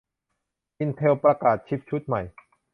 [0.79, 2.21] อินเทลประกาศชิปชุดใหม่